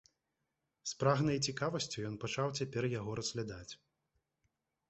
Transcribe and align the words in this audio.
З 0.91 0.95
прагнай 1.03 1.37
цікавасцю 1.51 1.97
ён 2.09 2.17
пачаў 2.23 2.47
цяпер 2.63 2.83
яго 2.99 3.11
разглядаць. 3.21 3.73